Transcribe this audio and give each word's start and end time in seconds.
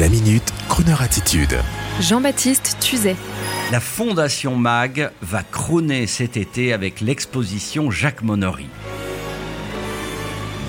La 0.00 0.08
minute, 0.08 0.54
Kroneur 0.70 1.02
attitude. 1.02 1.58
Jean-Baptiste 2.00 2.78
Tuzet. 2.80 3.14
La 3.70 3.78
Fondation 3.78 4.56
MAG 4.56 5.10
va 5.20 5.42
crôner 5.42 6.06
cet 6.06 6.38
été 6.38 6.72
avec 6.72 7.02
l'exposition 7.02 7.90
Jacques 7.90 8.22
Monory. 8.22 8.68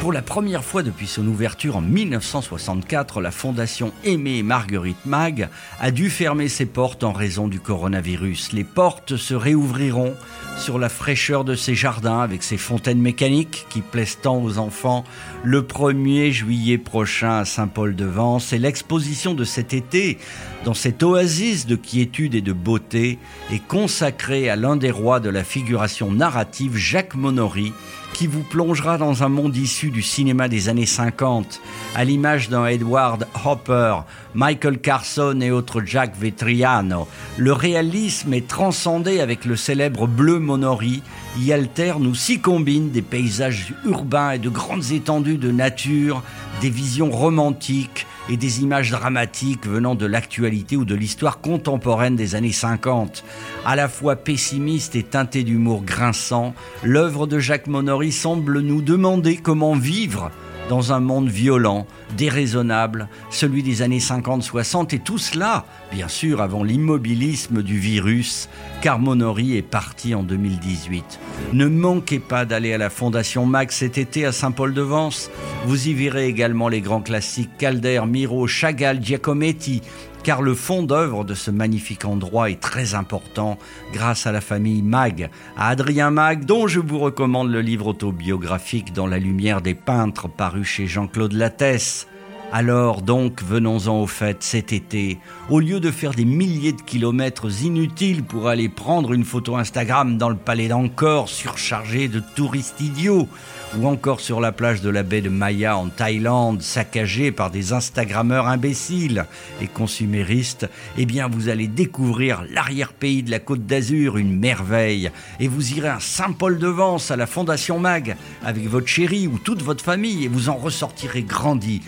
Pour 0.00 0.12
la 0.12 0.22
première 0.22 0.62
fois 0.62 0.84
depuis 0.84 1.08
son 1.08 1.26
ouverture 1.26 1.76
en 1.76 1.80
1964, 1.80 3.20
la 3.20 3.32
fondation 3.32 3.92
Aimée 4.04 4.44
Marguerite 4.44 5.04
Mag 5.04 5.48
a 5.80 5.90
dû 5.90 6.10
fermer 6.10 6.48
ses 6.48 6.66
portes 6.66 7.02
en 7.02 7.12
raison 7.12 7.48
du 7.48 7.58
coronavirus. 7.58 8.52
Les 8.52 8.62
portes 8.62 9.16
se 9.16 9.34
réouvriront 9.34 10.14
sur 10.58 10.78
la 10.78 10.88
fraîcheur 10.88 11.44
de 11.44 11.54
ses 11.54 11.74
jardins 11.74 12.20
avec 12.20 12.42
ses 12.42 12.56
fontaines 12.56 13.00
mécaniques 13.00 13.66
qui 13.70 13.80
plaisent 13.80 14.18
tant 14.20 14.42
aux 14.42 14.58
enfants 14.58 15.04
le 15.44 15.62
1er 15.62 16.32
juillet 16.32 16.78
prochain 16.78 17.38
à 17.38 17.44
Saint-Paul-de-Vence. 17.44 18.52
Et 18.52 18.58
l'exposition 18.58 19.34
de 19.34 19.44
cet 19.44 19.72
été, 19.72 20.18
dans 20.64 20.74
cette 20.74 21.02
oasis 21.02 21.66
de 21.66 21.76
quiétude 21.76 22.34
et 22.34 22.40
de 22.40 22.52
beauté, 22.52 23.18
est 23.52 23.64
consacrée 23.66 24.50
à 24.50 24.56
l'un 24.56 24.76
des 24.76 24.90
rois 24.90 25.20
de 25.20 25.30
la 25.30 25.44
figuration 25.44 26.10
narrative, 26.10 26.76
Jacques 26.76 27.14
Monory, 27.14 27.72
qui 28.12 28.26
vous 28.26 28.42
plongera 28.42 28.98
dans 28.98 29.22
un 29.22 29.28
monde 29.28 29.56
issu 29.56 29.90
du 29.90 30.02
cinéma 30.02 30.48
des 30.48 30.68
années 30.68 30.86
50, 30.86 31.60
à 31.94 32.04
l'image 32.04 32.48
d'un 32.48 32.66
Edward 32.66 33.26
Hopper, 33.44 33.98
Michael 34.34 34.78
Carson 34.78 35.38
et 35.40 35.50
autres 35.50 35.82
Jack 35.84 36.16
Vetriano. 36.16 37.06
Le 37.36 37.52
réalisme 37.52 38.34
est 38.34 38.48
transcendé 38.48 39.20
avec 39.20 39.44
le 39.44 39.56
célèbre 39.56 40.06
Bleu 40.06 40.38
Monory, 40.48 41.02
y 41.38 41.52
alterne 41.52 42.06
ou 42.06 42.14
s'y 42.14 42.40
combine 42.40 42.90
des 42.90 43.02
paysages 43.02 43.74
urbains 43.84 44.32
et 44.32 44.38
de 44.38 44.48
grandes 44.48 44.92
étendues 44.92 45.36
de 45.36 45.52
nature, 45.52 46.22
des 46.62 46.70
visions 46.70 47.10
romantiques, 47.10 48.06
et 48.28 48.36
des 48.36 48.62
images 48.62 48.90
dramatiques 48.90 49.66
venant 49.66 49.94
de 49.94 50.06
l'actualité 50.06 50.76
ou 50.76 50.84
de 50.84 50.94
l'histoire 50.94 51.40
contemporaine 51.40 52.16
des 52.16 52.34
années 52.34 52.52
50. 52.52 53.24
À 53.64 53.76
la 53.76 53.88
fois 53.88 54.16
pessimiste 54.16 54.96
et 54.96 55.02
teintée 55.02 55.44
d'humour 55.44 55.82
grinçant, 55.82 56.54
l'œuvre 56.82 57.26
de 57.26 57.38
Jacques 57.38 57.66
Monory 57.66 58.12
semble 58.12 58.60
nous 58.60 58.82
demander 58.82 59.36
comment 59.36 59.74
vivre 59.74 60.30
dans 60.68 60.92
un 60.92 61.00
monde 61.00 61.28
violent, 61.28 61.86
déraisonnable, 62.16 63.08
celui 63.30 63.62
des 63.62 63.82
années 63.82 63.98
50-60, 63.98 64.94
et 64.94 64.98
tout 64.98 65.18
cela, 65.18 65.64
bien 65.92 66.08
sûr, 66.08 66.40
avant 66.40 66.62
l'immobilisme 66.62 67.62
du 67.62 67.78
virus, 67.78 68.48
car 68.80 68.98
Monory 68.98 69.56
est 69.56 69.62
parti 69.62 70.14
en 70.14 70.22
2018. 70.22 71.18
Ne 71.52 71.66
manquez 71.66 72.18
pas 72.18 72.44
d'aller 72.44 72.72
à 72.72 72.78
la 72.78 72.90
Fondation 72.90 73.46
Max 73.46 73.76
cet 73.76 73.98
été 73.98 74.24
à 74.24 74.32
Saint-Paul-de-Vence. 74.32 75.30
Vous 75.66 75.88
y 75.88 75.94
verrez 75.94 76.26
également 76.26 76.68
les 76.68 76.80
grands 76.80 77.02
classiques 77.02 77.56
Calder, 77.58 78.02
Miro, 78.06 78.46
Chagall, 78.46 79.02
Giacometti, 79.02 79.82
car 80.22 80.42
le 80.42 80.54
fond 80.54 80.82
d'œuvre 80.82 81.24
de 81.24 81.34
ce 81.34 81.50
magnifique 81.50 82.04
endroit 82.04 82.50
est 82.50 82.60
très 82.60 82.94
important 82.94 83.58
grâce 83.92 84.26
à 84.26 84.32
la 84.32 84.40
famille 84.40 84.82
Mag, 84.82 85.30
à 85.56 85.68
Adrien 85.68 86.10
Mag, 86.10 86.44
dont 86.44 86.66
je 86.66 86.80
vous 86.80 86.98
recommande 86.98 87.50
le 87.50 87.60
livre 87.60 87.86
autobiographique 87.88 88.92
Dans 88.92 89.06
la 89.06 89.18
lumière 89.18 89.60
des 89.60 89.74
peintres 89.74 90.28
paru 90.28 90.64
chez 90.64 90.86
Jean-Claude 90.86 91.32
Lattès. 91.32 92.06
Alors 92.50 93.02
donc, 93.02 93.42
venons-en 93.42 94.00
au 94.00 94.06
fait 94.06 94.42
cet 94.42 94.72
été. 94.72 95.18
Au 95.50 95.60
lieu 95.60 95.80
de 95.80 95.90
faire 95.90 96.12
des 96.12 96.24
milliers 96.24 96.72
de 96.72 96.80
kilomètres 96.80 97.62
inutiles 97.62 98.24
pour 98.24 98.48
aller 98.48 98.70
prendre 98.70 99.12
une 99.12 99.24
photo 99.24 99.56
Instagram 99.56 100.16
dans 100.16 100.30
le 100.30 100.36
palais 100.36 100.68
d'Angkor 100.68 101.28
surchargé 101.28 102.08
de 102.08 102.22
touristes 102.34 102.80
idiots, 102.80 103.28
ou 103.76 103.86
encore 103.86 104.20
sur 104.20 104.40
la 104.40 104.50
plage 104.50 104.80
de 104.80 104.88
la 104.88 105.02
baie 105.02 105.20
de 105.20 105.28
Maya 105.28 105.76
en 105.76 105.88
Thaïlande, 105.88 106.62
saccagée 106.62 107.32
par 107.32 107.50
des 107.50 107.74
Instagrammeurs 107.74 108.46
imbéciles 108.46 109.26
et 109.60 109.66
consuméristes, 109.66 110.70
eh 110.96 111.04
bien 111.04 111.28
vous 111.28 111.50
allez 111.50 111.68
découvrir 111.68 112.44
l'arrière-pays 112.50 113.22
de 113.22 113.30
la 113.30 113.40
Côte 113.40 113.66
d'Azur, 113.66 114.16
une 114.16 114.38
merveille, 114.38 115.10
et 115.38 115.48
vous 115.48 115.74
irez 115.74 115.88
à 115.88 116.00
Saint-Paul-de-Vence 116.00 117.10
à 117.10 117.16
la 117.16 117.26
Fondation 117.26 117.78
Mag 117.78 118.16
avec 118.42 118.66
votre 118.68 118.86
chérie 118.86 119.26
ou 119.26 119.38
toute 119.38 119.62
votre 119.62 119.84
famille 119.84 120.24
et 120.24 120.28
vous 120.28 120.48
en 120.48 120.56
ressortirez 120.56 121.22
grandi, 121.22 121.82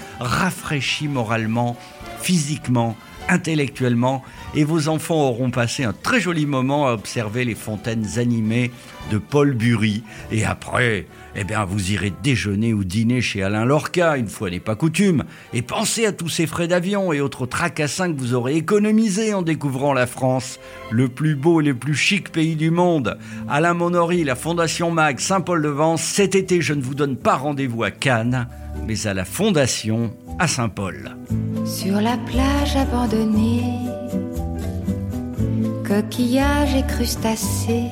rafraîchi 0.50 1.06
moralement, 1.06 1.76
physiquement, 2.22 2.96
intellectuellement 3.30 4.22
et 4.54 4.64
vos 4.64 4.88
enfants 4.88 5.28
auront 5.28 5.50
passé 5.50 5.84
un 5.84 5.92
très 5.92 6.20
joli 6.20 6.46
moment 6.46 6.88
à 6.88 6.92
observer 6.92 7.44
les 7.44 7.54
fontaines 7.54 8.18
animées 8.18 8.70
de 9.10 9.18
Paul 9.18 9.54
Bury. 9.54 10.02
Et 10.30 10.44
après, 10.44 11.06
eh 11.36 11.44
bien, 11.44 11.64
vous 11.64 11.92
irez 11.92 12.12
déjeuner 12.22 12.74
ou 12.74 12.84
dîner 12.84 13.20
chez 13.20 13.42
Alain 13.42 13.64
Lorca, 13.64 14.16
une 14.16 14.28
fois 14.28 14.50
n'est 14.50 14.60
pas 14.60 14.74
coutume, 14.74 15.24
et 15.52 15.62
pensez 15.62 16.06
à 16.06 16.12
tous 16.12 16.28
ces 16.28 16.46
frais 16.46 16.68
d'avion 16.68 17.12
et 17.12 17.20
autres 17.20 17.46
tracassins 17.46 18.12
que 18.12 18.18
vous 18.18 18.34
aurez 18.34 18.56
économisés 18.56 19.32
en 19.32 19.42
découvrant 19.42 19.92
la 19.92 20.06
France, 20.06 20.58
le 20.90 21.08
plus 21.08 21.36
beau 21.36 21.60
et 21.60 21.64
le 21.64 21.74
plus 21.74 21.94
chic 21.94 22.32
pays 22.32 22.56
du 22.56 22.70
monde. 22.70 23.16
Alain 23.48 23.74
Monory, 23.74 24.24
la 24.24 24.34
Fondation 24.34 24.90
Mag, 24.90 25.20
Saint-Paul-de-Vence, 25.20 26.02
cet 26.02 26.34
été, 26.34 26.60
je 26.60 26.74
ne 26.74 26.82
vous 26.82 26.94
donne 26.94 27.16
pas 27.16 27.36
rendez-vous 27.36 27.84
à 27.84 27.90
Cannes, 27.90 28.48
mais 28.86 29.06
à 29.06 29.14
la 29.14 29.24
Fondation 29.24 30.12
à 30.38 30.48
Saint-Paul. 30.48 31.16
Sur 31.70 32.00
la 32.00 32.16
plage 32.16 32.76
abandonnée, 32.76 33.62
coquillages 35.86 36.74
et 36.74 36.82
crustacés, 36.82 37.86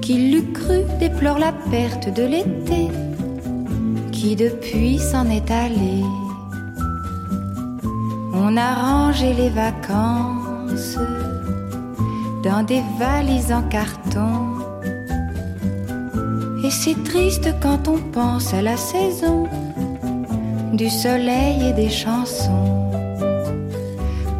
qui 0.00 0.30
l'eût 0.30 0.50
cru 0.52 0.80
déplore 0.98 1.38
la 1.38 1.52
perte 1.70 2.08
de 2.08 2.22
l'été, 2.22 2.88
qui 4.12 4.34
depuis 4.34 4.98
s'en 4.98 5.28
est 5.28 5.50
allé. 5.50 6.02
On 8.32 8.56
a 8.56 8.74
rangé 8.74 9.34
les 9.34 9.50
vacances 9.50 10.96
dans 12.42 12.62
des 12.62 12.82
valises 12.98 13.52
en 13.52 13.62
carton. 13.62 14.56
Et 16.64 16.70
c'est 16.70 17.04
triste 17.04 17.54
quand 17.60 17.88
on 17.88 17.98
pense 18.10 18.54
à 18.54 18.62
la 18.62 18.78
saison 18.78 19.46
du 20.76 20.90
soleil 20.90 21.68
et 21.68 21.72
des 21.72 21.90
chansons. 21.90 22.90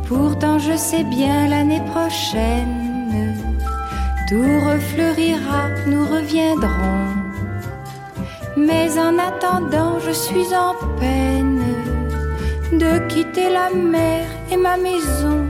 Pourtant 0.09 0.59
je 0.59 0.77
sais 0.77 1.05
bien 1.05 1.49
l'année 1.49 1.83
prochaine, 1.93 3.37
tout 4.29 4.55
refleurira, 4.71 5.69
nous 5.87 6.05
reviendrons. 6.07 7.09
Mais 8.57 8.89
en 8.99 9.19
attendant, 9.19 9.99
je 10.07 10.13
suis 10.13 10.55
en 10.55 10.75
peine 10.99 11.63
de 12.73 13.07
quitter 13.09 13.51
la 13.51 13.71
mer 13.71 14.27
et 14.51 14.57
ma 14.57 14.77
maison. 14.77 15.47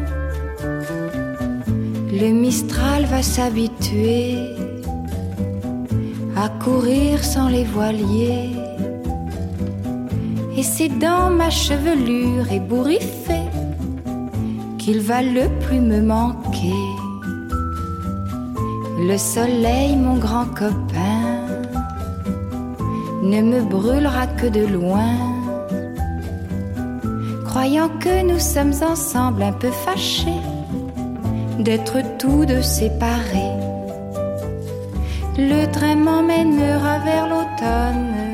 Le 2.12 2.30
Mistral 2.32 3.04
va 3.06 3.22
s'habituer 3.22 4.38
à 6.36 6.48
courir 6.62 7.22
sans 7.22 7.48
les 7.48 7.64
voiliers 7.64 8.53
et 10.56 10.62
c'est 10.62 10.88
dans 10.88 11.30
ma 11.30 11.50
chevelure 11.50 12.50
ébouriffée 12.52 13.48
qu'il 14.78 15.00
va 15.00 15.22
le 15.22 15.48
plus 15.60 15.80
me 15.80 16.00
manquer. 16.00 16.84
Le 18.98 19.16
soleil, 19.18 19.96
mon 19.96 20.16
grand 20.16 20.46
copain, 20.46 21.24
ne 23.22 23.40
me 23.40 23.62
brûlera 23.62 24.26
que 24.26 24.46
de 24.46 24.66
loin, 24.66 25.16
croyant 27.44 27.88
que 27.88 28.22
nous 28.22 28.38
sommes 28.38 28.74
ensemble 28.88 29.42
un 29.42 29.52
peu 29.52 29.70
fâchés 29.70 30.42
d'être 31.58 31.98
tous 32.18 32.44
deux 32.44 32.62
séparés. 32.62 33.56
Le 35.36 35.64
train 35.72 35.96
m'emmènera 35.96 36.98
vers 37.00 37.26
l'automne 37.28 38.33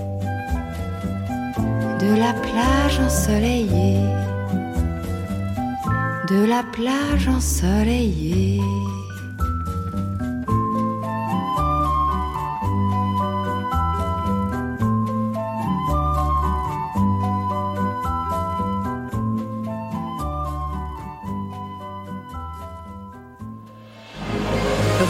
de 2.01 2.15
la 2.15 2.33
plage 2.33 2.99
ensoleillée, 2.99 4.01
de 6.29 6.45
la 6.45 6.63
plage 6.63 7.27
ensoleillée. 7.27 8.59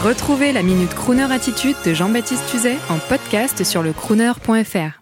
Retrouvez 0.04 0.52
la 0.52 0.62
Minute 0.62 0.92
Crooner 0.94 1.32
Attitude 1.32 1.76
de 1.86 1.94
Jean-Baptiste 1.94 2.44
Tuzet 2.50 2.76
en 2.90 2.98
podcast 2.98 3.64
sur 3.64 3.82
le 3.82 3.94
crooner.fr. 3.94 5.01